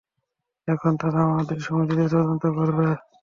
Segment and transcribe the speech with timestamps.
[0.67, 2.87] এখন তারা আমাদের সমিতিতে তদন্ত করবে!